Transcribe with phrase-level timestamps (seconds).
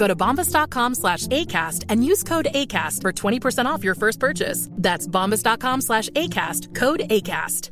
[0.00, 4.68] Go to bombas.com slash ACAST and use code ACAST for 20% off your first purchase.
[4.72, 6.74] That's bombas.com slash ACAST.
[6.74, 7.70] Code ACAST.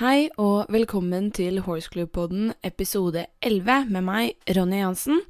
[0.00, 5.20] Hei og velkommen til Horseclub-podden episode 11 med meg, Ronny Jansen.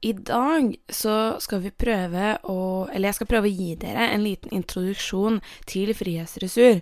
[0.00, 4.24] I dag så skal vi prøve å Eller jeg skal prøve å gi dere en
[4.24, 6.80] liten introduksjon til frihetsdressur.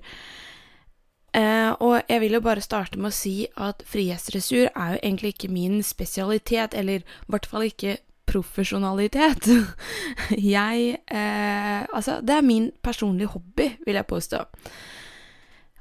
[1.37, 5.35] Eh, og jeg vil jo bare starte med å si at frihetsdressur er jo egentlig
[5.35, 9.51] ikke min spesialitet, eller i hvert fall ikke profesjonalitet.
[10.55, 14.45] jeg eh, Altså, det er min personlige hobby, vil jeg påstå.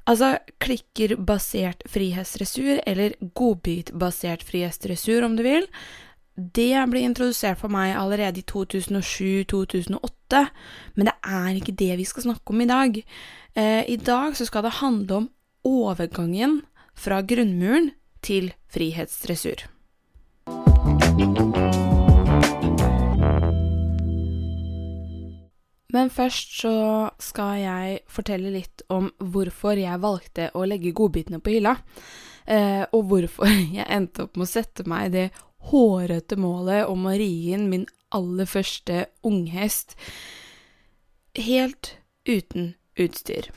[0.08, 5.66] Altså klikkerbasert frihetsdressur, eller godbitbasert frihetsdressur, om du vil.
[6.38, 10.42] Det ble introdusert for meg allerede i 2007-2008,
[10.94, 13.00] men det er ikke det vi skal snakke om i dag.
[13.58, 15.26] Eh, I dag så skal det handle om
[15.66, 16.60] overgangen
[16.94, 17.90] fra grunnmuren
[18.22, 19.66] til frihetsdressur.
[25.90, 26.76] Men først så
[27.18, 31.74] skal jeg fortelle litt om hvorfor jeg valgte å legge godbitene på hylla.
[32.46, 33.50] Eh, og hvorfor
[33.80, 35.26] jeg endte opp med å sette meg i det
[35.70, 39.96] hårete målet om å ri inn min aller første unghest
[41.38, 41.96] helt
[42.28, 43.50] uten utstyr.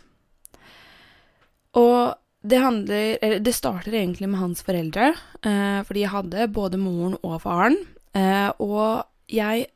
[1.77, 5.13] Og det handler Eller det starter egentlig med hans foreldre,
[5.45, 7.77] eh, fordi jeg hadde både moren og faren.
[8.17, 9.67] Eh, og jeg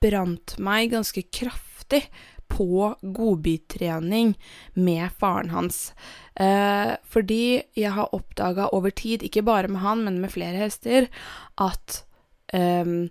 [0.00, 2.08] brant meg ganske kraftig
[2.48, 4.34] på godbittrening
[4.74, 5.92] med faren hans.
[6.34, 11.08] Eh, fordi jeg har oppdaga over tid, ikke bare med han, men med flere hester,
[11.60, 12.04] at,
[12.52, 13.10] eh,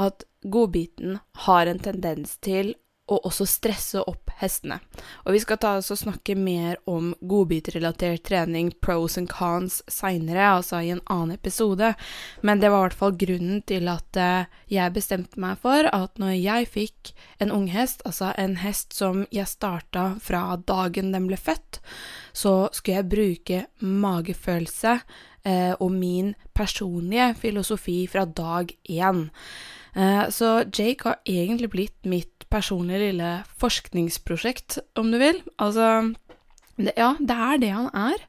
[0.00, 2.74] at godbiten har en tendens til
[3.10, 4.78] å også stresse opp hestene.
[5.26, 10.44] Og vi skal ta oss og snakke mer om godbitrelatert trening, pros and cons, seinere,
[10.58, 11.92] altså i en annen episode,
[12.46, 16.22] men det var i hvert fall grunnen til at eh, jeg bestemte meg for at
[16.22, 17.12] når jeg fikk
[17.42, 21.82] en unghest, altså en hest som jeg starta fra dagen den ble født,
[22.32, 24.96] så skulle jeg bruke magefølelse
[25.44, 29.26] eh, og min personlige filosofi fra dag én.
[29.94, 33.30] Eh, så Jake har egentlig blitt mitt personlige lille
[33.60, 35.40] forskningsprosjekt, om du vil.
[35.58, 36.12] Altså
[36.76, 38.28] det, Ja, det er det han er.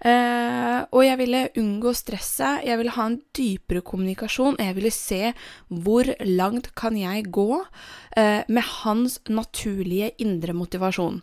[0.00, 5.34] Uh, og jeg ville unngå stresset, jeg ville ha en dypere kommunikasjon, jeg ville se
[5.68, 11.20] hvor langt kan jeg gå uh, med hans naturlige indre motivasjon.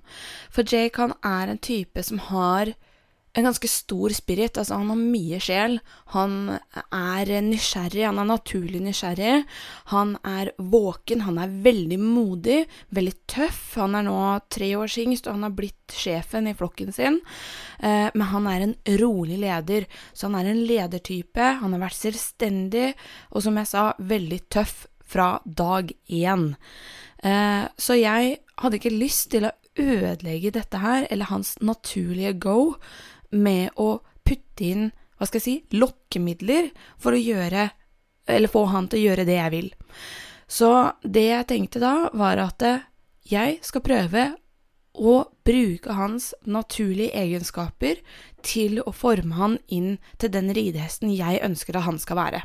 [0.54, 2.76] For Jake han er en type som har
[3.38, 4.58] en ganske stor spirit.
[4.58, 5.78] Altså, han har mye sjel.
[6.16, 9.44] Han er nysgjerrig, han er naturlig nysgjerrig.
[9.94, 12.64] Han er våken, han er veldig modig,
[12.98, 13.62] veldig tøff.
[13.78, 14.18] Han er nå
[14.50, 17.22] tre års yngst, og han har blitt sjefen i flokken sin.
[17.78, 19.86] Eh, men han er en rolig leder,
[20.18, 21.54] så han er en ledertype.
[21.62, 22.90] Han har vært selvstendig,
[23.30, 26.50] og som jeg sa, veldig tøff fra dag én.
[27.22, 32.76] Eh, så jeg hadde ikke lyst til å ødelegge dette her, eller hans naturlige go,
[33.32, 36.72] med å putte inn, hva skal jeg si, lokkemidler
[37.02, 37.70] for å gjøre
[38.28, 39.68] Eller få han til å gjøre det jeg vil.
[40.52, 40.70] Så
[41.00, 42.66] det jeg tenkte da, var at
[43.24, 44.26] jeg skal prøve
[44.98, 45.14] å
[45.48, 48.02] bruke hans naturlige egenskaper
[48.44, 52.44] til å forme han inn til den ridehesten jeg ønsker at han skal være.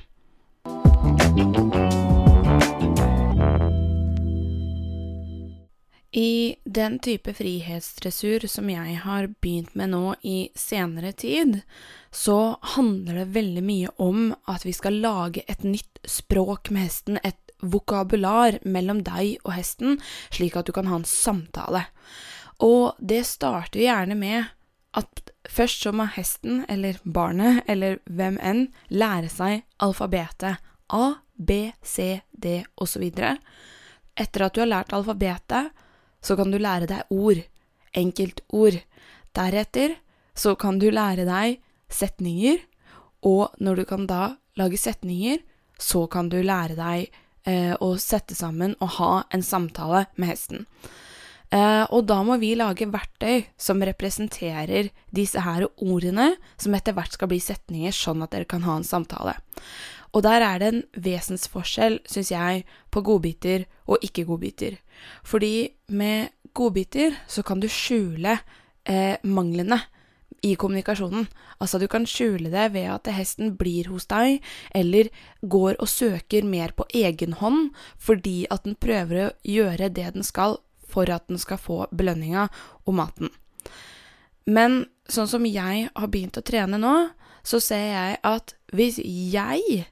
[6.12, 11.62] I den type frihetsdressur som jeg har begynt med nå i senere tid,
[12.10, 17.16] så handler det veldig mye om at vi skal lage et nytt språk med hesten,
[17.24, 19.96] et vokabular mellom deg og hesten,
[20.28, 21.86] slik at du kan ha en samtale.
[22.60, 24.52] Og det starter gjerne med
[24.92, 30.60] at først så må hesten, eller barnet, eller hvem enn, lære seg alfabetet
[30.92, 33.08] A, B, C, D osv.
[34.12, 35.72] Etter at du har lært alfabetet,
[36.22, 37.42] så kan du lære deg ord,
[37.98, 38.78] enkeltord.
[39.36, 39.96] Deretter
[40.34, 41.60] så kan du lære deg
[41.92, 42.62] setninger,
[43.22, 44.22] og når du kan da
[44.58, 45.42] lage setninger,
[45.78, 47.12] så kan du lære deg
[47.48, 50.66] eh, å sette sammen og ha en samtale med hesten.
[51.52, 57.18] Eh, og da må vi lage verktøy som representerer disse her ordene, som etter hvert
[57.18, 59.36] skal bli setninger, sånn at dere kan ha en samtale.
[60.12, 64.76] Og der er det en vesensforskjell, syns jeg, på godbiter og ikke-godbiter.
[65.24, 68.38] Fordi med godbiter så kan du skjule
[68.84, 69.80] eh, manglene
[70.42, 71.28] i kommunikasjonen.
[71.62, 74.42] Altså, du kan skjule det ved at hesten blir hos deg,
[74.74, 75.10] eller
[75.42, 80.26] går og søker mer på egen hånd fordi at den prøver å gjøre det den
[80.26, 80.58] skal
[80.92, 82.48] for at den skal få belønninga
[82.84, 83.30] og maten.
[84.44, 86.96] Men sånn som jeg har begynt å trene nå,
[87.46, 89.86] så ser jeg at hvis jeg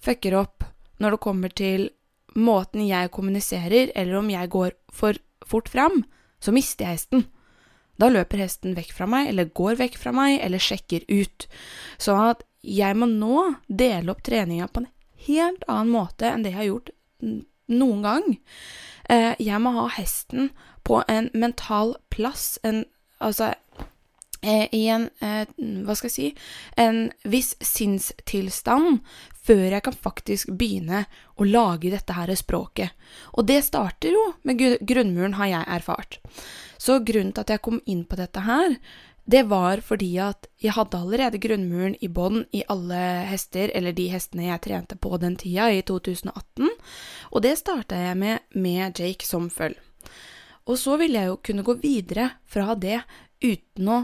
[0.00, 0.64] fucker opp
[1.00, 1.88] når det kommer til
[2.38, 6.02] måten jeg kommuniserer, eller om jeg går for fort fram,
[6.40, 7.26] så mister jeg hesten.
[8.00, 11.46] Da løper hesten vekk fra meg, eller går vekk fra meg, eller sjekker ut.
[12.00, 14.90] Så at jeg må nå dele opp treninga på en
[15.26, 16.92] helt annen måte enn det jeg har gjort
[17.70, 18.26] noen gang.
[19.10, 20.50] Eh, jeg må ha hesten
[20.86, 22.84] på en mental plass, en,
[23.18, 23.52] altså
[24.42, 25.44] i en, eh,
[25.84, 26.28] hva skal jeg si,
[26.80, 29.00] en viss sinnstilstand
[29.44, 31.04] før jeg kan faktisk begynne
[31.36, 32.96] å lage dette her språket.
[33.36, 36.18] Og det starter jo med grunnmuren, har jeg erfart.
[36.80, 38.76] Så grunnen til at jeg kom inn på dette her,
[39.30, 44.08] det var fordi at jeg hadde allerede grunnmuren i bånn i alle hester, eller de
[44.10, 46.70] hestene jeg trente på den tida, i 2018,
[47.30, 49.78] og det starta jeg med med Jake som følg.
[50.66, 53.02] Og så ville jeg jo kunne gå videre fra det
[53.42, 54.00] uten å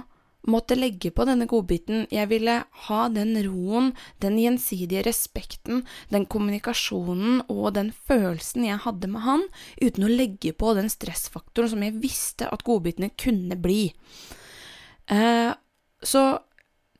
[0.50, 2.06] måtte legge på denne godbiten.
[2.12, 2.56] Jeg ville
[2.86, 9.46] ha den roen, den gjensidige respekten, den kommunikasjonen og den følelsen jeg hadde med han,
[9.82, 13.90] uten å legge på den stressfaktoren som jeg visste at godbitene kunne bli.
[15.10, 15.52] Eh,
[16.02, 16.24] så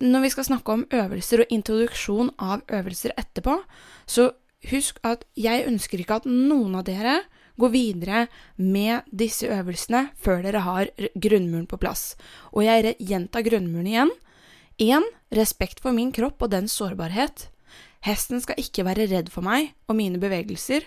[0.03, 3.61] når vi skal snakke om øvelser og introduksjon av øvelser etterpå,
[4.07, 4.31] så
[4.71, 7.21] husk at jeg ønsker ikke at noen av dere
[7.57, 8.27] gå videre
[8.57, 12.15] med disse øvelsene før dere har grunnmuren på plass.
[12.53, 14.15] Og jeg gjentar grunnmuren igjen.
[14.83, 15.07] 1.
[15.37, 17.49] Respekt for min kropp og dens sårbarhet.
[18.05, 20.85] Hesten skal ikke være redd for meg og mine bevegelser,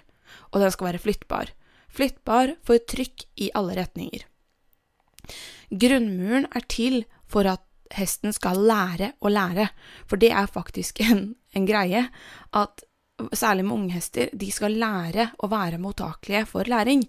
[0.53, 1.53] og den skal være flyttbar.
[1.89, 4.27] Flyttbar for trykk i alle retninger.
[5.69, 7.65] Grunnmuren er til for at
[7.97, 9.69] hesten skal lære å lære,
[10.05, 12.05] for det er faktisk en, en greie
[12.53, 12.85] at
[13.33, 17.05] særlig med unghester, de skal lære å være mottakelige for læring.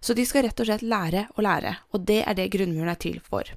[0.00, 3.00] Så de skal rett og slett lære å lære, og det er det grunnmuren er
[3.02, 3.50] til for.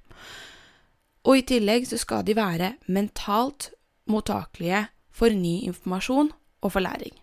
[1.29, 3.69] Og i tillegg så skal de være mentalt
[4.09, 7.13] mottakelige for ny informasjon og for læring.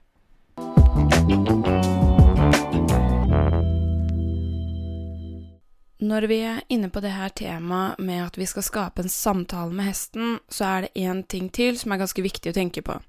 [5.98, 9.74] Når vi er inne på det her temaet med at vi skal skape en samtale
[9.74, 13.00] med hesten, så er det én ting til som er ganske viktig å tenke på,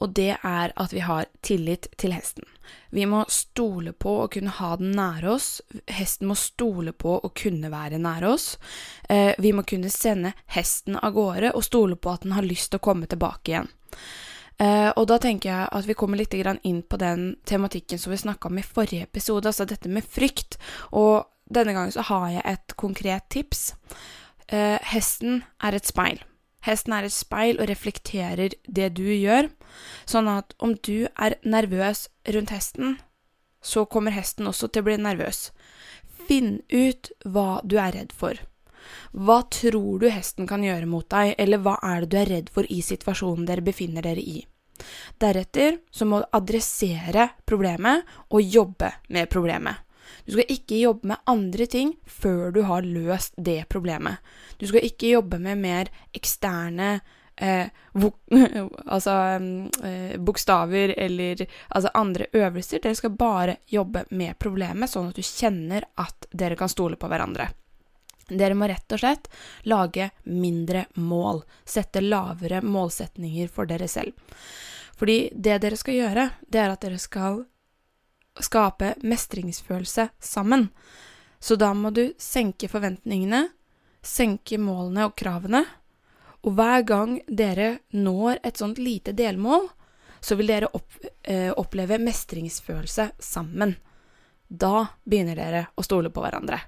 [0.00, 2.46] og det er at vi har tillit til hesten.
[2.96, 5.50] Vi må stole på å kunne ha den nære oss,
[5.84, 8.54] hesten må stole på å kunne være nære oss.
[9.04, 12.72] Eh, vi må kunne sende hesten av gårde og stole på at den har lyst
[12.72, 13.68] til å komme tilbake igjen.
[14.60, 18.18] Uh, og da tenker jeg at vi kommer litt inn på den tematikken som vi
[18.20, 20.58] snakka om i forrige episode, altså dette med frykt.
[20.92, 23.72] Og denne gangen så har jeg et konkret tips.
[24.50, 26.22] Uh, hesten er et speil.
[26.66, 29.48] Hesten er et speil og reflekterer det du gjør,
[30.08, 32.98] sånn at om du er nervøs rundt hesten,
[33.64, 35.48] så kommer hesten også til å bli nervøs.
[36.28, 38.36] Finn ut hva du er redd for.
[39.12, 42.52] Hva tror du hesten kan gjøre mot deg, eller hva er det du er redd
[42.52, 44.40] for i situasjonen dere befinner dere i?
[45.20, 49.84] Deretter så må du adressere problemet og jobbe med problemet.
[50.26, 54.20] Du skal ikke jobbe med andre ting før du har løst det problemet.
[54.58, 57.00] Du skal ikke jobbe med mer eksterne
[57.36, 57.66] eh,
[58.94, 59.16] altså
[59.84, 62.82] eh, bokstaver eller altså andre øvelser.
[62.82, 67.10] Dere skal bare jobbe med problemet, sånn at du kjenner at dere kan stole på
[67.10, 67.50] hverandre.
[68.30, 69.26] Dere må rett og slett
[69.66, 74.14] lage mindre mål, sette lavere målsetninger for dere selv.
[75.00, 77.40] Fordi det dere skal gjøre, det er at dere skal
[78.44, 80.68] skape mestringsfølelse sammen.
[81.40, 83.46] Så da må du senke forventningene,
[84.02, 85.64] senke målene og kravene,
[86.40, 89.68] og hver gang dere når et sånt lite delmål,
[90.20, 93.76] så vil dere opp, eh, oppleve mestringsfølelse sammen.
[94.48, 96.60] Da begynner dere å stole på hverandre.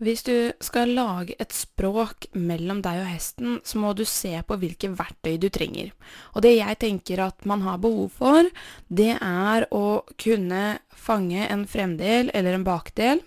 [0.00, 4.56] Hvis du skal lage et språk mellom deg og hesten, så må du se på
[4.56, 5.90] hvilke verktøy du trenger.
[6.32, 8.48] Og det jeg tenker at man har behov for,
[8.88, 13.20] det er å kunne fange en fremdel eller en bakdel.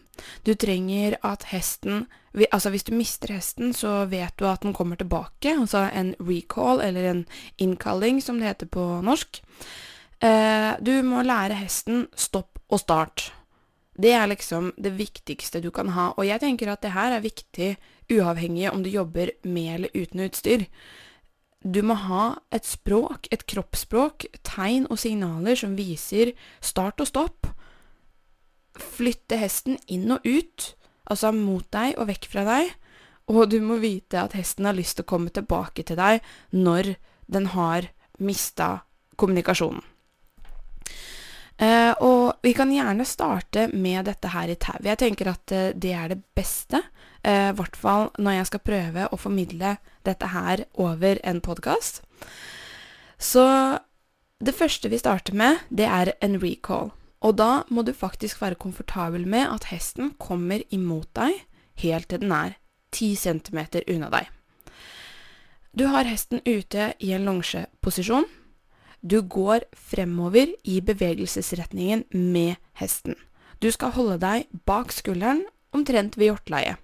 [0.45, 4.97] Du trenger at hesten Altså hvis du mister hesten, så vet du at den kommer
[4.97, 5.51] tilbake.
[5.53, 7.19] Altså en recall, eller en
[7.61, 9.37] innkalling, som det heter på norsk.
[10.17, 13.27] Eh, du må lære hesten stopp og start.
[13.93, 17.25] Det er liksom det viktigste du kan ha, og jeg tenker at det her er
[17.25, 17.75] viktig
[18.11, 20.65] uavhengig om du jobber med eller uten utstyr.
[21.63, 27.47] Du må ha et språk, et kroppsspråk, tegn og signaler som viser start og stopp.
[28.73, 30.73] Flytte hesten inn og ut,
[31.05, 32.73] altså mot deg og vekk fra deg,
[33.31, 36.19] og du må vite at hesten har lyst til å komme tilbake til deg
[36.51, 36.95] når
[37.31, 37.87] den har
[38.19, 38.83] mista
[39.15, 39.83] kommunikasjonen.
[41.61, 44.79] Uh, og vi kan gjerne starte med dette her i tau.
[44.81, 46.81] Jeg tenker at uh, det er det beste.
[47.23, 52.01] I uh, hvert fall når jeg skal prøve å formidle dette her over en podkast.
[53.21, 53.45] Så
[54.43, 56.91] det første vi starter med, det er en recall.
[57.23, 61.45] Og da må du faktisk være komfortabel med at hesten kommer imot deg
[61.79, 62.57] helt til den er
[62.93, 64.27] 10 cm unna deg.
[65.73, 68.27] Du har hesten ute i en longesjeposisjon.
[69.03, 73.17] Du går fremover i bevegelsesretningen med hesten.
[73.59, 75.43] Du skal holde deg bak skulderen,
[75.75, 76.79] omtrent ved hjortleiet.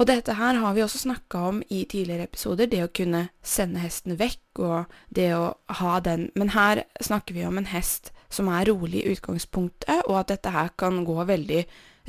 [0.00, 3.82] Og dette her har vi også snakka om i tidligere episoder, det å kunne sende
[3.82, 5.50] hesten vekk og det å
[5.82, 10.22] ha den Men her snakker vi om en hest som er rolig i utgangspunktet, og
[10.22, 11.64] at dette her kan gå veldig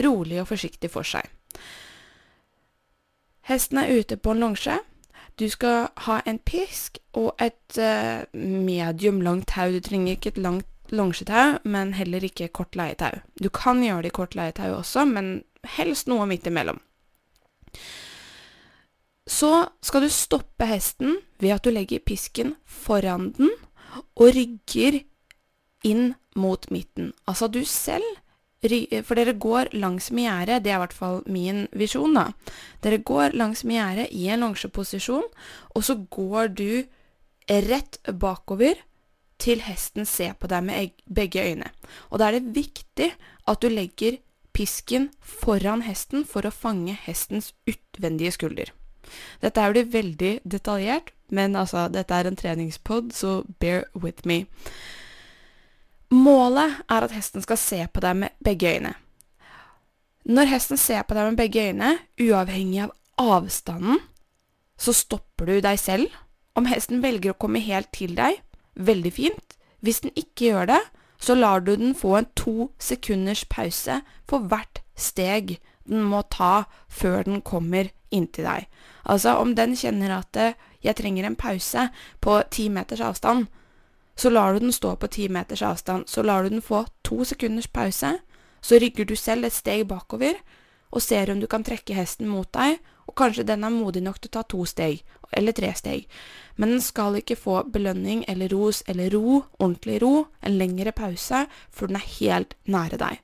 [0.06, 1.28] rolig og forsiktig for seg.
[3.50, 4.80] Hesten er ute på en longe.
[5.42, 9.72] Du skal ha en pisk og et uh, medium langt tau.
[9.74, 13.24] Du trenger ikke et langt longetau, men heller ikke kort leietau.
[13.42, 15.42] Du kan gjøre det i kort leietau også, men
[15.78, 16.78] helst noe midt imellom.
[19.26, 23.50] Så skal du stoppe hesten ved at du legger pisken foran den
[24.14, 25.02] og rygger
[25.88, 27.16] inn mot midten.
[27.26, 28.06] Altså du selv
[28.62, 32.28] for dere går langs i gjerdet, det er i hvert fall min visjon, da.
[32.84, 35.26] Dere går langs i gjerdet i en longesjeposisjon,
[35.76, 36.84] og så går du
[37.50, 38.78] rett bakover
[39.42, 41.72] til hesten ser på deg med begge øyne.
[42.12, 43.10] Og da er det viktig
[43.50, 44.20] at du legger
[44.54, 48.72] pisken foran hesten for å fange hestens utvendige skulder.
[49.42, 54.46] Dette er jo veldig detaljert, men altså, dette er en treningspod, så bear with me.
[56.12, 58.94] Målet er at hesten skal se på deg med begge øyne.
[60.28, 64.02] Når hesten ser på deg med begge øyne, uavhengig av avstanden,
[64.78, 66.12] så stopper du deg selv.
[66.56, 68.42] Om hesten velger å komme helt til deg,
[68.76, 69.56] veldig fint.
[69.80, 70.82] Hvis den ikke gjør det,
[71.22, 76.66] så lar du den få en to sekunders pause for hvert steg den må ta
[76.90, 78.68] før den kommer inntil deg.
[79.06, 81.88] Altså, om den kjenner at eh, jeg trenger en pause
[82.22, 83.48] på ti meters avstand,
[84.16, 87.24] så lar du den stå på ti meters avstand, så lar du den få to
[87.26, 88.18] sekunders pause,
[88.62, 90.38] så rygger du selv et steg bakover
[90.92, 92.78] og ser om du kan trekke hesten mot deg,
[93.08, 95.02] og kanskje den er modig nok til å ta to steg,
[95.32, 96.06] eller tre steg,
[96.60, 101.46] men den skal ikke få belønning eller ros eller ro, ordentlig ro, en lengre pause,
[101.72, 103.24] før den er helt nære deg.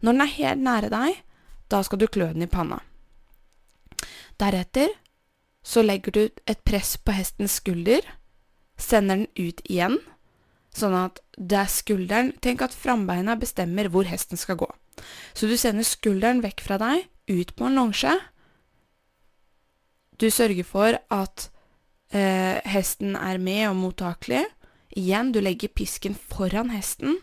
[0.00, 1.22] Når den er helt nære deg,
[1.68, 2.80] da skal du klø den i panna.
[4.40, 4.90] Deretter
[5.64, 8.04] så legger du et press på hestens skulder,
[8.76, 10.00] sender den ut igjen,
[10.74, 14.68] Sånn at det er skulderen Tenk at frambeina bestemmer hvor hesten skal gå.
[15.34, 18.14] Så du sender skulderen vekk fra deg, ut på en longe.
[20.18, 21.48] Du sørger for at
[22.14, 24.44] eh, hesten er med og mottakelig.
[24.94, 27.18] Igjen, du legger pisken foran hesten,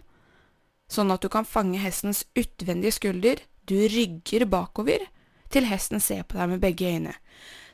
[0.91, 3.39] sånn at du kan fange hestens utvendige skulder.
[3.63, 5.05] Du rygger bakover
[5.51, 7.15] til hesten ser på deg med begge øyne.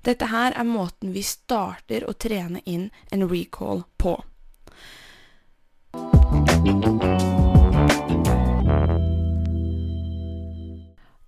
[0.05, 4.19] Dette her er måten vi starter å trene inn en recall på.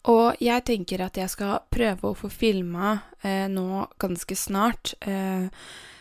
[0.10, 4.96] Og jeg tenker at jeg skal prøve å få filma eh, nå ganske snart.
[5.02, 5.48] Eh,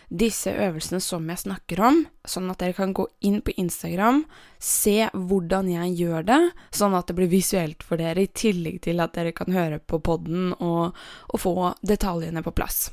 [0.09, 4.23] disse øvelsene som jeg snakker om, sånn at dere kan gå inn på Instagram,
[4.57, 6.39] se hvordan jeg gjør det,
[6.73, 10.01] sånn at det blir visuelt for dere, i tillegg til at dere kan høre på
[10.01, 10.97] poden og,
[11.29, 12.87] og få detaljene på plass.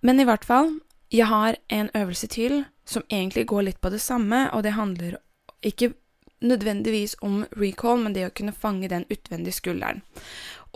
[0.00, 0.78] Men i hvert fall,
[1.10, 5.18] jeg har en øvelse til som egentlig går litt på det samme, og det handler
[5.62, 5.92] ikke
[6.40, 10.02] nødvendigvis om recall, men det å kunne fange den utvendige skulderen.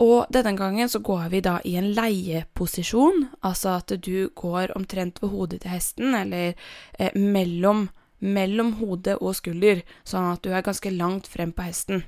[0.01, 5.21] Og denne gangen så går vi da i en leieposisjon, altså at du går omtrent
[5.21, 6.53] ved hodet til hesten, eller
[6.99, 7.87] eh, mellom,
[8.19, 12.03] mellom hode og skulder, sånn at du er ganske langt frem på hesten.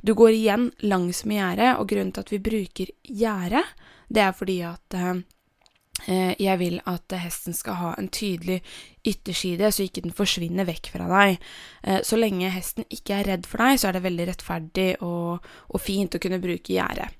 [0.00, 3.62] Du går igjen langs med gjerdet, og grunnen til at vi bruker gjerde,
[4.08, 5.20] det er fordi at eh,
[6.06, 8.60] jeg vil at hesten skal ha en tydelig
[9.06, 11.40] ytterside, så ikke den forsvinner vekk fra deg.
[11.82, 15.46] Eh, så lenge hesten ikke er redd for deg, så er det veldig rettferdig og,
[15.68, 17.10] og fint å kunne bruke gjerdet.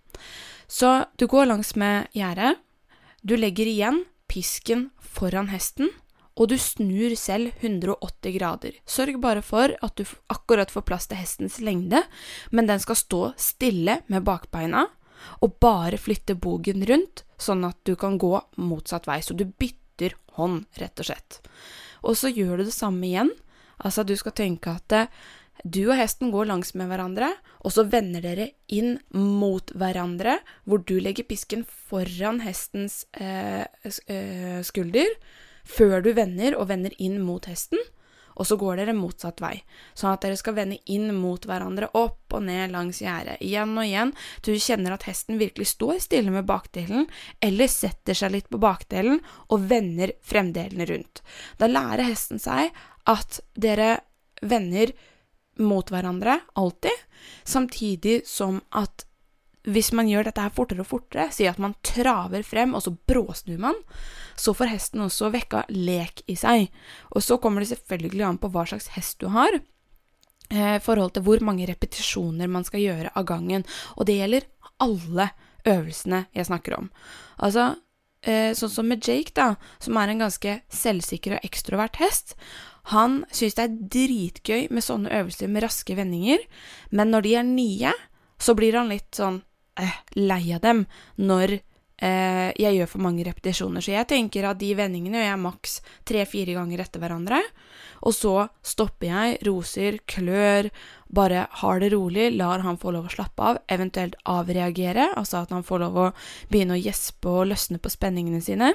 [0.70, 2.54] Så du går langs med gjerdet,
[3.26, 5.90] du legger igjen pisken foran hesten,
[6.40, 8.76] og du snur selv 180 grader.
[8.88, 12.04] Sørg bare for at du akkurat får plass til hestens lengde,
[12.54, 14.86] men den skal stå stille med bakbeina,
[15.40, 19.20] og bare flytte bogen rundt, sånn at du kan gå motsatt vei.
[19.24, 21.40] Så du bytter hånd, rett og slett.
[22.06, 23.32] Og så gjør du det samme igjen.
[23.80, 25.12] Altså, du skal tenke at eh,
[25.64, 30.80] du og hesten går langs med hverandre, og så vender dere inn mot hverandre, hvor
[30.88, 33.64] du legger pisken foran hestens eh,
[34.08, 35.12] eh skulder,
[35.64, 37.80] før du vender og vender inn mot hesten
[38.40, 39.58] og så går dere motsatt vei,
[39.92, 43.84] sånn at dere skal vende inn mot hverandre, opp og ned langs gjerdet, igjen og
[43.84, 47.04] igjen, til du kjenner at hesten virkelig står stille med bakdelen,
[47.44, 49.20] eller setter seg litt på bakdelen
[49.52, 51.20] og vender fremdelen rundt.
[51.60, 52.72] Da lærer hesten seg
[53.10, 53.98] at dere
[54.40, 54.94] vender
[55.60, 57.04] mot hverandre, alltid,
[57.44, 59.04] samtidig som at
[59.68, 62.94] hvis man gjør dette her fortere og fortere, si at man traver frem, og så
[62.94, 63.76] bråsnur man,
[64.38, 66.70] så får hesten også vekka lek i seg.
[67.12, 69.58] Og så kommer det selvfølgelig an på hva slags hest du har,
[70.48, 73.66] eh, i forhold til hvor mange repetisjoner man skal gjøre av gangen.
[73.96, 74.48] Og det gjelder
[74.80, 75.30] alle
[75.68, 76.90] øvelsene jeg snakker om.
[77.38, 77.76] Altså,
[78.24, 82.34] eh, sånn som med Jake, da, som er en ganske selvsikker og ekstrovert hest.
[82.94, 86.38] Han syns det er dritgøy med sånne øvelser med raske vendinger,
[86.90, 87.92] men når de er nye,
[88.40, 89.42] så blir han litt sånn
[89.82, 90.84] eh, lei av dem
[91.20, 93.84] når eh, jeg gjør for mange repetisjoner.
[93.84, 95.76] Så jeg tenker at de vendingene gjør jeg maks
[96.08, 97.40] tre-fire ganger etter hverandre.
[98.06, 100.70] Og så stopper jeg, roser, klør,
[101.12, 105.52] bare har det rolig, lar han få lov å slappe av, eventuelt avreagere, altså at
[105.54, 106.10] han får lov å
[106.52, 108.72] begynne å gjespe og løsne på spenningene sine.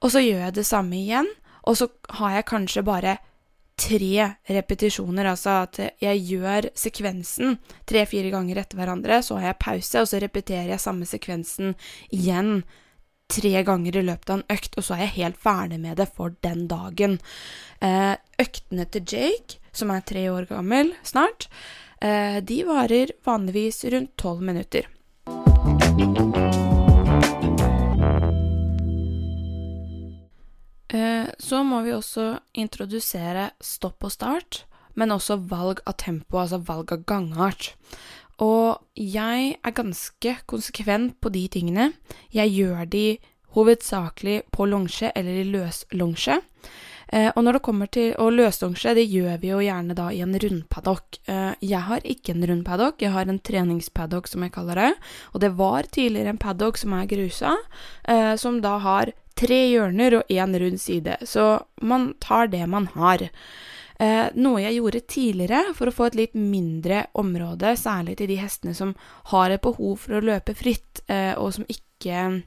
[0.00, 1.28] Og så gjør jeg det samme igjen,
[1.68, 3.18] og så har jeg kanskje bare
[3.80, 7.56] tre repetisjoner, altså at jeg gjør sekvensen
[7.88, 11.74] tre-fire ganger etter hverandre, så har jeg pause, og så repeterer jeg samme sekvensen
[12.12, 12.62] igjen
[13.30, 16.08] tre ganger i løpet av en økt, og så er jeg helt ferdig med det
[16.16, 17.18] for den dagen.
[17.80, 21.48] Eh, øktene til Jake, som er tre år gammel snart,
[22.02, 24.90] eh, de varer vanligvis rundt tolv minutter.
[30.90, 32.24] Så må vi også
[32.58, 34.64] introdusere stopp og start,
[34.98, 37.70] men også valg av tempo, altså valg av gangart.
[38.40, 41.90] Og jeg er ganske konsekvent på de tingene.
[42.32, 43.04] Jeg gjør de
[43.56, 46.40] hovedsakelig på longe eller i løslonge.
[47.10, 50.22] Eh, og når det kommer til å løslonge, det gjør vi jo gjerne da i
[50.22, 51.18] en rundpaddock.
[51.26, 54.92] Eh, jeg har ikke en rundpaddock, jeg har en treningspaddock som jeg kaller det.
[55.34, 57.56] Og det var tidligere en paddock som er grusa,
[58.06, 61.50] eh, som da har tre hjørner og én rund side, så
[61.80, 63.26] man tar det man har.
[64.00, 68.38] Eh, noe jeg gjorde tidligere for å få et litt mindre område, særlig til de
[68.40, 68.94] hestene som
[69.32, 72.40] har et behov for å løpe fritt, eh, og som ikke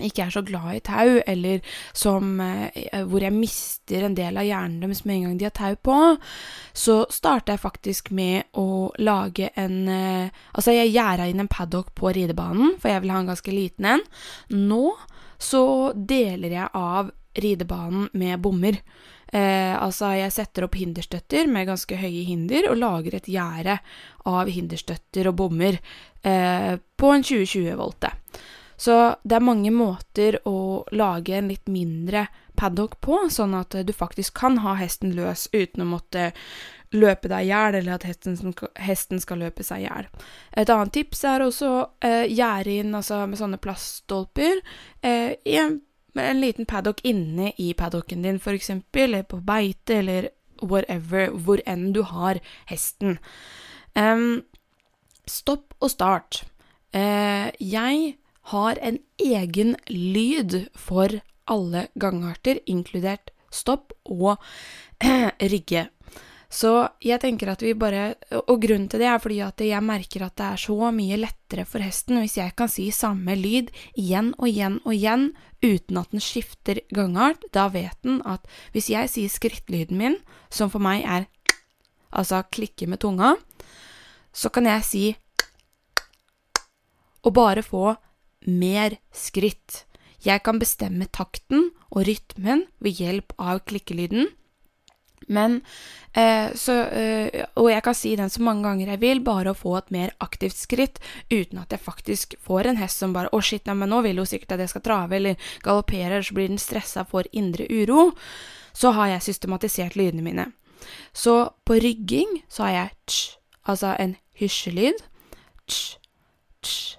[0.00, 1.60] ikke er så glad i tau, eller
[1.92, 5.50] som, eh, hvor jeg mister en del av hjernen deres med en gang de har
[5.50, 6.18] tau på,
[6.72, 11.94] så starta jeg faktisk med å lage en eh, Altså, jeg gjerda inn en paddock
[11.94, 14.02] på ridebanen, for jeg vil ha en ganske liten en.
[14.50, 14.96] Nå
[15.42, 18.78] så deler jeg av ridebanen med bommer.
[19.32, 23.78] Eh, altså, jeg setter opp hinderstøtter med ganske høye hinder, og lager et gjerde
[24.28, 25.78] av hinderstøtter og bommer
[26.22, 28.12] eh, på en 2020-volte.
[28.82, 32.26] Så det er mange måter å lage en litt mindre
[32.58, 36.32] paddock på, sånn at du faktisk kan ha hesten løs uten å måtte
[36.92, 38.36] løpe deg i hjel, eller at hesten,
[38.80, 40.08] hesten, skal løpe seg i hjel.
[40.58, 41.72] Et annet tips er også
[42.04, 44.60] eh, gjerde inn altså med sånne plaststolper
[45.04, 45.80] eh, i en,
[46.18, 50.30] en, liten paddock inne i paddocken din, eksempel, eller på beite, eller
[50.62, 53.18] whatever, hvor enn du har hesten.
[53.98, 54.44] Um,
[55.28, 56.44] stopp og start.
[56.94, 58.16] Eh, jeg
[58.52, 64.36] har en egen lyd for alle gangarter, inkludert stopp og
[65.52, 65.88] rygge.
[66.52, 68.12] Så jeg tenker at vi bare
[68.44, 71.64] Og grunnen til det er fordi at jeg merker at det er så mye lettere
[71.68, 75.30] for hesten hvis jeg kan si samme lyd igjen og igjen og igjen
[75.62, 77.40] uten at den skifter gangart.
[77.54, 80.18] Da vet den at hvis jeg sier skrittlyden min,
[80.50, 81.28] som for meg er
[82.12, 83.36] altså klikke med tunga,
[84.32, 85.04] så kan jeg si
[87.22, 87.94] og bare få
[88.50, 89.84] mer skritt.
[90.22, 94.28] Jeg kan bestemme takten og rytmen ved hjelp av klikkelyden.
[95.28, 95.60] Men
[96.12, 99.58] eh, så eh, Og jeg kan si den så mange ganger jeg vil, bare å
[99.58, 100.98] få et mer aktivt skritt,
[101.30, 104.18] uten at jeg faktisk får en hest som bare 'Å, shit, nei, men nå vil
[104.18, 108.12] hun sikkert at jeg skal trave', eller galopperer, så blir den stressa for indre uro.
[108.72, 110.52] Så har jeg systematisert lydene mine.
[111.12, 115.02] Så på rygging så har jeg tj, altså en hysjelyd.
[115.68, 115.98] Tj,
[116.62, 116.96] tj,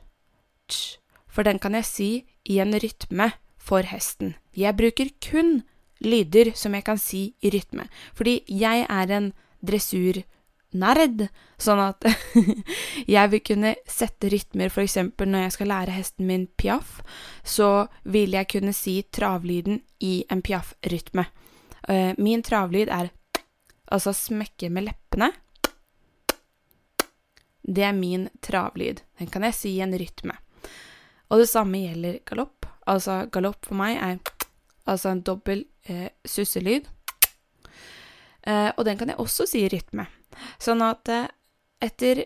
[0.67, 0.97] tj.
[1.27, 2.11] For den kan jeg si
[2.45, 4.35] i en rytme for hesten.
[4.55, 5.63] Jeg bruker kun
[6.03, 7.87] lyder som jeg kan si i rytme.
[8.17, 9.31] Fordi jeg er en
[9.63, 11.27] dressurnerd,
[11.61, 12.07] sånn at
[13.15, 16.99] jeg vil kunne sette rytmer, eksempel når jeg skal lære hesten min piaff,
[17.43, 21.27] så vil jeg kunne si travlyden i en piaff-rytme.
[21.87, 23.11] Eh, min travlyd er
[23.91, 25.31] altså smekke med leppene.
[27.63, 29.01] Det er min travlyd.
[29.19, 30.35] Den kan jeg si i en rytme.
[31.31, 32.67] Og det samme gjelder galopp.
[32.85, 34.19] Altså, galopp for meg er
[34.89, 36.89] altså en dobbel eh, susselyd.
[38.43, 40.07] Eh, og den kan jeg også si i rytme.
[40.61, 41.29] Sånn at eh,
[41.83, 42.25] etter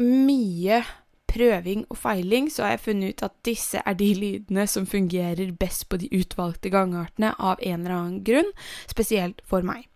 [0.00, 0.82] mye
[1.30, 5.52] prøving og feiling så har jeg funnet ut at disse er de lydene som fungerer
[5.60, 8.50] best på de utvalgte gangartene av en eller annen grunn,
[8.90, 9.86] spesielt for meg.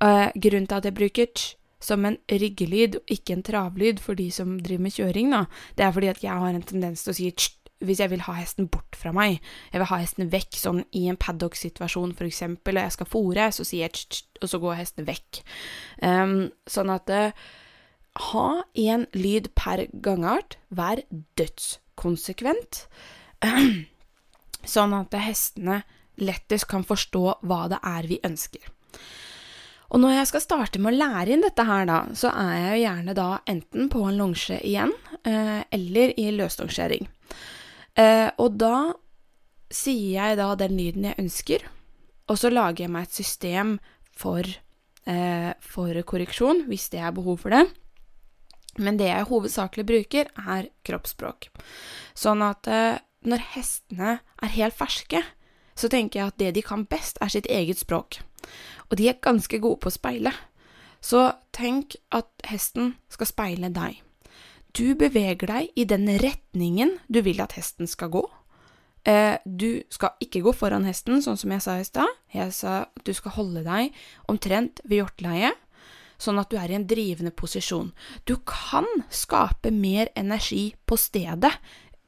[0.00, 4.18] Eh, grunnen til at jeg bruker t som en ryggelyd og ikke en travlyd for
[4.18, 5.44] de som driver med kjøring, da,
[5.78, 7.52] det er fordi at jeg har en tendens til å si t
[7.84, 9.38] hvis jeg vil ha hesten bort fra meg,
[9.72, 13.66] jeg vil ha hesten vekk, sånn i en paddock-situasjon eksempel, og jeg skal fòre, så
[13.66, 15.42] sier jeg tsk, og så går hesten vekk.
[16.02, 17.46] Um, sånn at uh,
[18.32, 21.04] ha én lyd per gangart, vær
[21.38, 22.86] dødskonsekvent,
[24.74, 25.82] sånn at hestene
[26.18, 28.74] lettest kan forstå hva det er vi ønsker.
[29.88, 32.72] Og når jeg skal starte med å lære inn dette her, da, så er jeg
[32.72, 34.92] jo gjerne da enten på en longe igjen,
[35.24, 37.08] eh, eller i løslongering.
[37.98, 38.94] Eh, og da
[39.74, 41.66] sier jeg da den lyden jeg ønsker,
[42.28, 43.76] og så lager jeg meg et system
[44.12, 44.46] for,
[45.06, 47.66] eh, for korreksjon, hvis det er behov for det.
[48.78, 51.48] Men det jeg hovedsakelig bruker, er kroppsspråk.
[52.14, 55.22] Sånn at eh, når hestene er helt ferske,
[55.74, 58.20] så tenker jeg at det de kan best, er sitt eget språk.
[58.90, 60.32] Og de er ganske gode på å speile.
[61.00, 64.02] Så tenk at hesten skal speile deg.
[64.76, 68.24] Du beveger deg i den retningen du vil at hesten skal gå.
[69.08, 72.10] Eh, du skal ikke gå foran hesten, sånn som jeg sa i stad.
[72.34, 73.96] Jeg sa at du skal holde deg
[74.28, 75.56] omtrent ved hjorteleiet,
[76.18, 77.92] sånn at du er i en drivende posisjon.
[78.26, 81.54] Du kan skape mer energi på stedet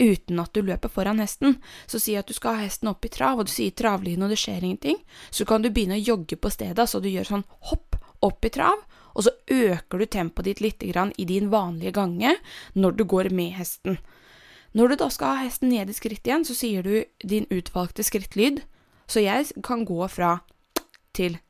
[0.00, 1.58] uten at du løper foran hesten.
[1.86, 4.32] Så si at du skal ha hesten opp i trav, og du sier travlyden og
[4.32, 5.00] det skjer ingenting.
[5.30, 8.52] Så kan du begynne å jogge på stedet, så du gjør sånn hopp opp i
[8.52, 8.80] trav,
[9.14, 12.36] og så øker du tempoet ditt litt i din vanlige gange
[12.74, 13.98] når du går med hesten.
[14.72, 18.06] Når du da skal ha hesten ned i skritt igjen, så sier du din utvalgte
[18.06, 18.62] skrittlyd,
[19.10, 20.38] så jeg kan gå fra
[21.16, 21.40] til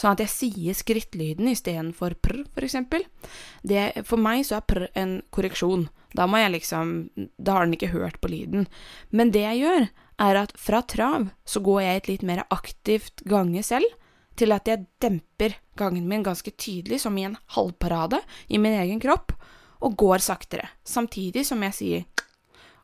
[0.00, 3.04] sånn at jeg sier skrittlyden istedenfor prr, for eksempel.
[4.08, 5.88] For meg så er prr en korreksjon.
[6.16, 8.66] Da må jeg liksom Da har den ikke hørt på lyden.
[9.10, 9.90] Men det jeg gjør,
[10.20, 13.86] er at fra trav så går jeg et litt mer aktivt gange selv,
[14.40, 19.00] til at jeg demper gangen min ganske tydelig, som i en halvparade, i min egen
[19.02, 19.34] kropp,
[19.80, 22.26] og går saktere, samtidig som jeg sier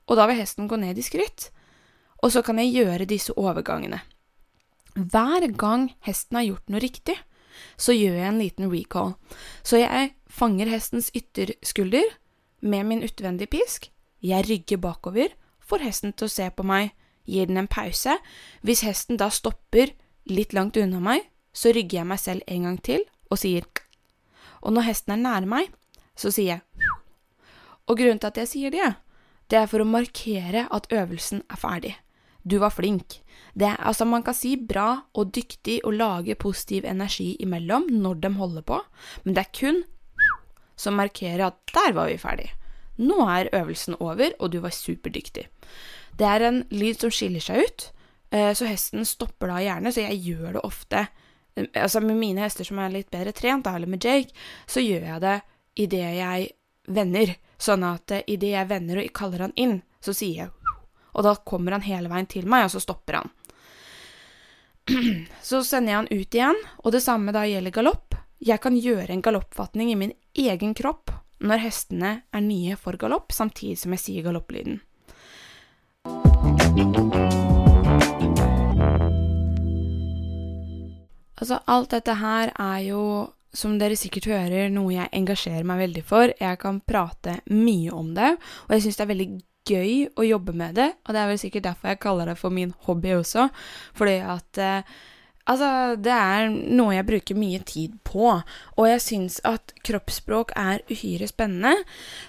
[0.06, 1.50] Og da vil hesten gå ned i skritt,
[2.22, 3.98] og så kan jeg gjøre disse overgangene.
[4.94, 7.16] Hver gang hesten har gjort noe riktig,
[7.76, 9.16] så gjør jeg en liten recall.
[9.66, 12.16] Så jeg fanger hestens ytterskulder
[12.60, 13.90] med min utvendige pisk,
[14.22, 16.94] jeg rygger bakover, får hesten til å se på meg,
[17.26, 18.16] gir den en pause.
[18.62, 19.92] Hvis hesten da stopper
[20.30, 23.64] litt langt unna meg, så rygger jeg meg selv en gang til og sier
[24.62, 25.72] Og når hesten er nær meg,
[26.16, 26.92] så sier jeg
[27.86, 28.94] Og grunnen til at jeg sier det,
[29.50, 31.94] det er for å markere at øvelsen er ferdig.
[32.42, 33.20] Du var flink.
[33.54, 38.20] Det er, altså, man kan si bra og dyktig og lage positiv energi imellom når
[38.22, 38.80] de holder på,
[39.24, 39.82] men det er kun
[40.76, 42.50] som markerer at der var vi ferdig.
[42.98, 45.46] Nå er øvelsen over, og du var superdyktig.
[46.18, 47.86] Det er en lyd som skiller seg ut,
[48.30, 51.06] eh, så hesten stopper da gjerne, så jeg gjør det ofte
[51.56, 54.34] Altså med mine hester som er litt bedre trent, eller med Jake,
[54.66, 55.36] så gjør jeg det
[55.86, 56.48] idet jeg
[56.92, 57.34] vender.
[57.56, 60.50] Sånn at uh, idet jeg vender og kaller han inn, så sier jeg
[61.16, 63.32] Og da kommer han hele veien til meg, og så stopper han.
[65.42, 68.14] Så sender jeg han ut igjen, og det samme da gjelder galopp.
[68.38, 71.10] Jeg kan gjøre en galoppfatning i min egen kropp
[71.42, 74.78] når hestene er nye for galopp, samtidig som jeg sier galopplyden.
[81.36, 83.02] Altså, alt dette her er jo,
[83.56, 86.32] som dere sikkert hører, noe jeg engasjerer meg veldig for.
[86.40, 89.28] Jeg kan prate mye om det, og jeg syns det er veldig
[89.66, 90.88] gøy å jobbe med det.
[91.04, 93.50] Og det er vel sikkert derfor jeg kaller det for min hobby også,
[93.98, 94.96] fordi at eh,
[95.46, 100.82] Altså, det er noe jeg bruker mye tid på, og jeg syns at kroppsspråk er
[100.90, 101.84] uhyre spennende.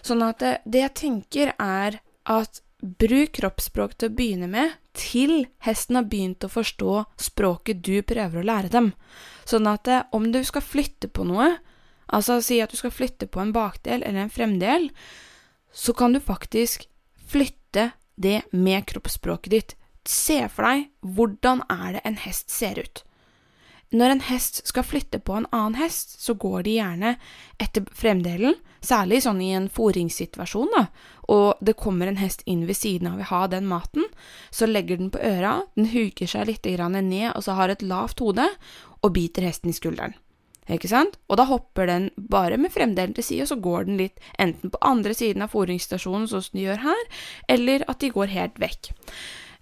[0.05, 1.97] Sånn at det, det jeg tenker, er
[2.29, 8.01] at bruk kroppsspråk til å begynne med, til hesten har begynt å forstå språket du
[8.05, 8.91] prøver å lære dem.
[9.47, 11.53] Sånn at eh, om du skal flytte på noe,
[12.07, 14.89] altså si at du skal flytte på en bakdel eller en fremdel,
[15.71, 16.87] så kan du faktisk
[17.27, 19.75] flytte det med kroppsspråket ditt.
[20.07, 23.03] Se for deg hvordan er det en hest ser ut.
[23.95, 27.13] Når en hest skal flytte på en annen hest, så går de gjerne
[27.61, 30.83] etter fremdelen, særlig sånn i en fôringssituasjon, da,
[31.31, 34.05] og det kommer en hest inn ved siden av og ha den maten,
[34.51, 38.19] så legger den på øra, den huker seg litt ned og så har et lavt
[38.19, 38.49] hode,
[39.01, 40.17] og biter hesten i skulderen.
[40.67, 41.15] Ikke sant?
[41.31, 44.71] Og da hopper den bare med fremdelen til side, og så går den litt enten
[44.73, 47.05] på andre siden av fôringsstasjonen, sånn som de gjør her,
[47.47, 48.91] eller at de går helt vekk.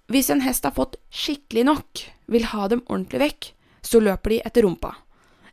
[0.10, 3.52] Hvis en hest har fått skikkelig nok, vil ha dem ordentlig vekk,
[3.86, 4.94] så løper de etter rumpa.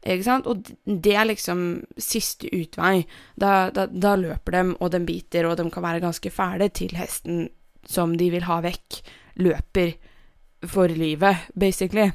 [0.02, 0.48] Ikke sant?
[0.50, 3.04] Og det er liksom siste utvei.
[3.38, 6.96] Da, da, da, løper de, og de biter, og de kan være ganske fæle til
[6.98, 7.44] hesten
[7.88, 9.02] som de vil ha vekk,
[9.42, 9.94] løper
[10.70, 12.12] for livet, basically.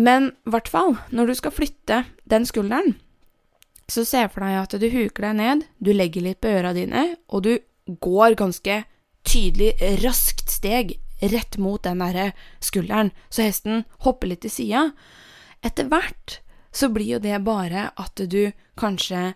[0.00, 2.96] Men i hvert fall, når du skal flytte den skulderen,
[3.88, 7.04] så se for deg at du huker deg ned, du legger litt på øra dine,
[7.28, 7.52] og du
[8.00, 8.80] går ganske
[9.28, 10.96] tydelig, raskt steg
[11.32, 12.32] rett mot den derre
[12.64, 14.86] skulderen, så hesten hopper litt til sida.
[15.64, 16.40] Etter hvert
[16.74, 19.32] så blir jo det bare at du kanskje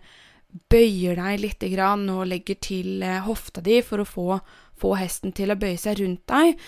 [0.69, 4.27] bøyer deg litt grann og legger til eh, hofta di for å få,
[4.79, 6.59] få, hesten til å bøye seg rundt deg.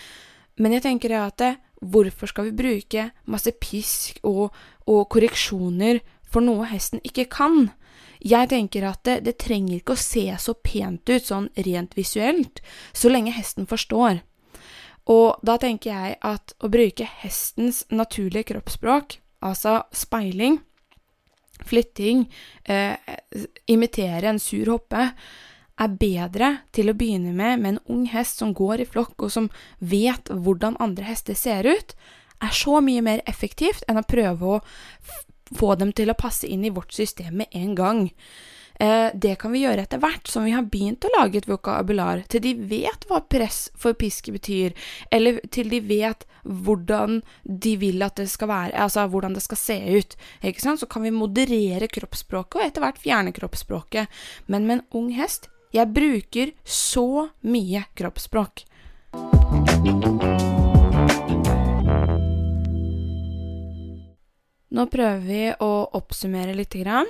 [0.62, 4.54] Men jeg tenker at eh, hvorfor skal vi bruke masse pisk og,
[4.86, 7.72] og korreksjoner for noe hesten ikke kan?
[8.22, 12.62] Jeg tenker at det, det trenger ikke å se så pent ut sånn rent visuelt,
[12.94, 14.22] så lenge hesten forstår.
[15.10, 20.60] Og da tenker jeg at å bruke hestens naturlige kroppsspråk, altså speiling,
[21.66, 22.28] flytting,
[22.66, 22.98] eh,
[23.68, 25.12] imitere en sur hoppe,
[25.82, 29.32] er bedre til å begynne med med en ung hest som går i flokk, og
[29.32, 31.96] som vet hvordan andre hester ser ut,
[32.42, 34.62] er så mye mer effektivt enn å prøve å
[35.58, 38.12] få dem til å passe inn i vårt system med en gang.
[38.82, 42.24] Eh, det kan vi gjøre etter hvert som vi har begynt å lage et vokabular,
[42.34, 44.74] til de vet hva press for piske betyr,
[45.14, 49.62] eller til de vet hvordan de vil at det skal være, altså hvordan det skal
[49.62, 50.18] se ut.
[50.42, 50.82] Ikke sant?
[50.82, 54.10] Så kan vi moderere kroppsspråket, og etter hvert fjerne kroppsspråket.
[54.50, 58.66] Men med en ung hest Jeg bruker så mye kroppsspråk.
[64.76, 67.08] Nå prøver vi å oppsummere lite grann.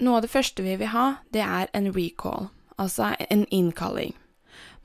[0.00, 2.48] Noe av det første vi vil ha, det er en recall,
[2.80, 4.14] altså en innkalling.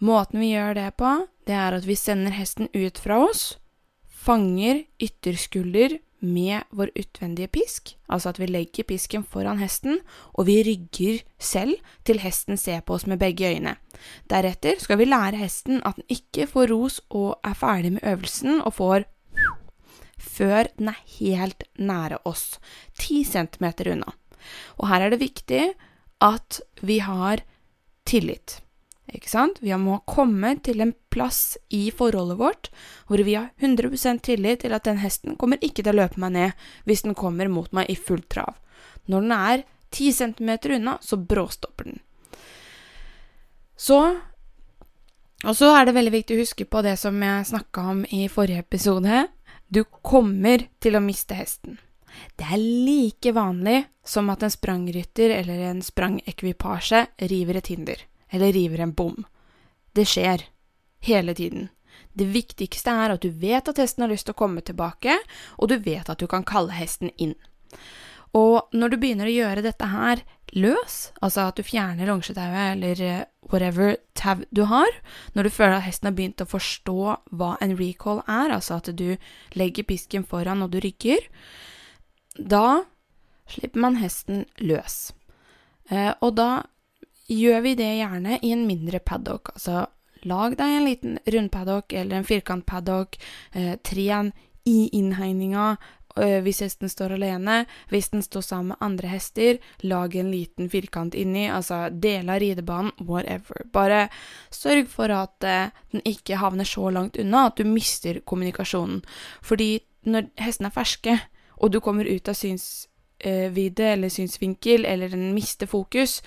[0.04, 1.12] Måten vi gjør det på,
[1.48, 3.56] det er at vi sender hesten ut fra oss,
[4.26, 10.02] fanger ytterskulder med vår utvendige pisk, altså at vi legger pisken foran hesten,
[10.34, 13.76] og vi rygger selv til hesten ser på oss med begge øyne.
[14.30, 18.62] Deretter skal vi lære hesten at den ikke får ros og er ferdig med øvelsen
[18.62, 19.08] og får
[20.20, 22.58] før den er helt nære oss,
[23.00, 24.16] ti centimeter unna.
[24.80, 25.64] Og her er det viktig
[26.24, 27.44] at vi har
[28.06, 28.60] tillit.
[29.14, 29.60] Ikke sant?
[29.62, 32.70] Vi må komme til en plass i forholdet vårt
[33.08, 36.34] hvor vi har 100% tillit til at den hesten kommer ikke til å løpe meg
[36.36, 38.58] ned hvis den kommer mot meg i fullt trav.
[39.06, 42.00] Når den er 10 cm unna, så bråstopper den.
[43.78, 44.18] Så
[45.46, 48.26] Og så er det veldig viktig å huske på det som jeg snakka om i
[48.32, 49.28] forrige episode.
[49.70, 51.78] Du kommer til å miste hesten.
[52.36, 58.54] Det er like vanlig som at en sprangrytter eller en sprangekvipasje river et hinder, eller
[58.54, 59.26] river en bom.
[59.96, 60.46] Det skjer.
[61.06, 61.70] Hele tiden.
[62.14, 65.18] Det viktigste er at du vet at hesten har lyst til å komme tilbake,
[65.60, 67.36] og du vet at du kan kalle hesten inn.
[68.36, 70.24] Og når du begynner å gjøre dette her
[70.56, 74.92] løs, altså at du fjerner longetauet eller eh, whatever tau du har,
[75.36, 76.98] når du føler at hesten har begynt å forstå
[77.32, 79.16] hva en recall er, altså at du
[79.56, 81.24] legger pisken foran og du rygger,
[82.38, 82.84] da
[83.50, 85.14] slipper man hesten løs.
[85.90, 86.66] Eh, og da
[87.30, 89.86] gjør vi det gjerne i en mindre paddock, altså
[90.26, 93.20] lag deg en liten rundpaddock eller en firkantpaddock.
[93.54, 94.32] Eh, tren
[94.66, 95.76] i innhegninga
[96.18, 97.66] øh, hvis hesten står alene.
[97.90, 101.46] Hvis den står sammen med andre hester, lag en liten firkant inni.
[101.50, 103.68] Altså del av ridebanen, whatever.
[103.74, 104.08] Bare
[104.50, 109.04] sørg for at eh, den ikke havner så langt unna at du mister kommunikasjonen.
[109.46, 111.20] Fordi når hestene er ferske,
[111.58, 116.22] og du kommer ut av synsvidde eller synsvinkel, eller den mister fokus,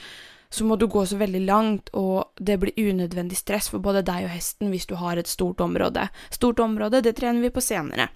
[0.51, 4.25] så må du gå så veldig langt, og det blir unødvendig stress for både deg
[4.25, 6.09] og hesten hvis du har et stort område.
[6.33, 8.09] Stort område, det trener vi på senere.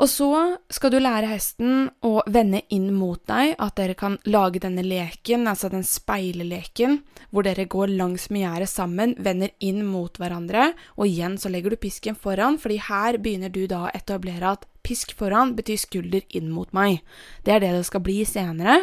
[0.00, 0.28] Og så
[0.72, 5.44] skal du lære hesten å vende inn mot deg, at dere kan lage denne leken,
[5.50, 11.10] altså den speileleken, hvor dere går langs med gjerdet sammen, vender inn mot hverandre, og
[11.10, 15.12] igjen så legger du pisken foran, fordi her begynner du da å etablere at pisk
[15.18, 17.04] foran betyr skulder inn mot meg.
[17.44, 18.82] Det er det det skal bli senere.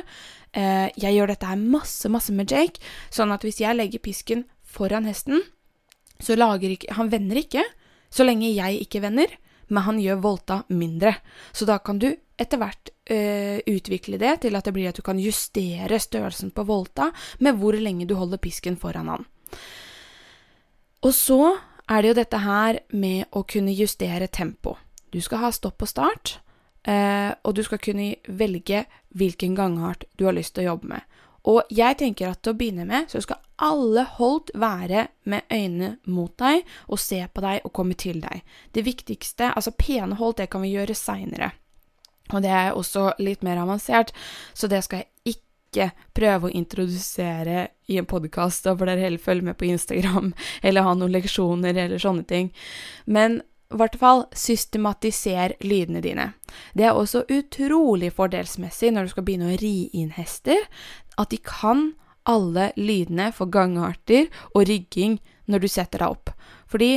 [0.54, 4.46] Eh, jeg gjør dette her masse, masse med Jake, sånn at hvis jeg legger pisken
[4.62, 5.42] foran hesten,
[6.20, 7.64] så lager ikke Han vender ikke,
[8.12, 9.32] så lenge jeg ikke vender
[9.70, 11.16] men han gjør volta mindre.
[11.52, 15.04] Så da kan du etter hvert øh, utvikle det til at det blir at du
[15.06, 19.26] kan justere størrelsen på volta med hvor lenge du holder pisken foran han.
[21.04, 21.58] Og så
[21.90, 24.78] er det jo dette her med å kunne justere tempo.
[25.10, 26.40] Du skal ha stopp og start,
[26.88, 31.02] øh, og du skal kunne velge hvilken gangart du har lyst til å jobbe med.
[31.48, 35.96] Og jeg tenker at til å begynne med, så skal alle holdt være med øynene
[36.12, 38.44] mot deg og se på deg og komme til deg.
[38.76, 41.52] Det viktigste, altså pene holdt, det kan vi gjøre seinere.
[42.34, 44.14] Og det er også litt mer avansert,
[44.54, 49.22] så det skal jeg ikke prøve å introdusere i en podkast, da får dere heller
[49.22, 50.34] følge med på Instagram
[50.66, 52.52] eller ha noen leksjoner eller sånne ting.
[53.06, 56.32] Men i hvert fall systematiser lydene dine.
[56.74, 60.64] Det er også utrolig fordelsmessig når du skal begynne å ri inn hester,
[61.20, 61.92] at de kan
[62.30, 65.18] alle lydene for gangarter og rygging
[65.50, 66.34] når du setter deg opp.
[66.70, 66.92] Fordi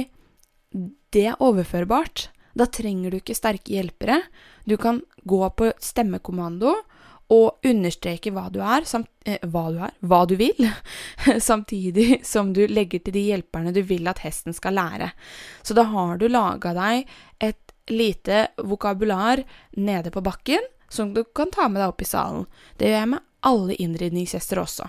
[1.12, 2.28] det er overførbart.
[2.56, 4.20] Da trenger du ikke sterke hjelpere.
[4.68, 6.74] Du kan gå på stemmekommando
[7.32, 10.66] og understreke hva du er, samt, eh, hva du er, hva du vil,
[11.50, 15.12] samtidig som du legger til de hjelperne du vil at hesten skal lære.
[15.64, 17.08] Så da har du laga deg
[17.40, 19.42] et lite vokabular
[19.80, 22.44] nede på bakken som du kan ta med deg opp i salen.
[22.76, 24.88] Det gjør jeg med alle innridningsgjester også.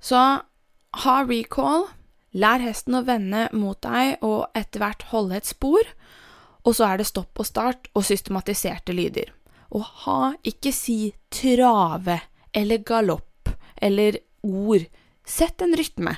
[0.00, 0.20] Så
[1.04, 1.86] ha recall,
[2.32, 5.84] lær hesten å vende mot deg og etter hvert holde et spor,
[6.64, 9.30] og så er det stopp og start og systematiserte lyder.
[9.70, 12.18] Og ha ikke si trave
[12.56, 14.86] eller galopp eller ord.
[15.24, 16.16] Sett en rytme,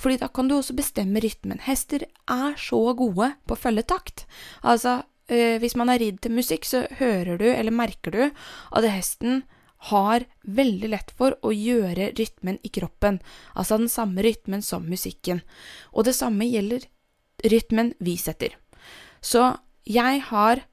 [0.00, 1.60] fordi da kan du også bestemme rytmen.
[1.66, 4.24] Hester er så gode på å følge takt.
[4.62, 8.88] Altså, øh, hvis man har ridd til musikk, så hører du eller merker du at
[8.88, 9.44] hesten
[9.90, 13.20] har veldig lett for å gjøre rytmen i kroppen,
[13.54, 15.42] altså den samme rytmen som musikken.
[15.92, 16.86] Og det samme gjelder
[17.44, 18.56] rytmen vi setter.
[19.20, 20.64] Så jeg har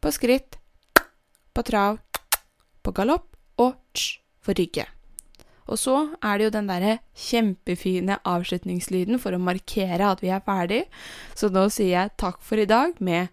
[0.00, 0.58] på skritt,
[1.54, 1.98] på trav,
[2.82, 4.84] på galopp og tsj for rygge.
[5.64, 10.44] Og så er det jo den derre kjempefine avslutningslyden for å markere at vi er
[10.44, 10.82] ferdig,
[11.32, 13.32] så nå sier jeg takk for i dag med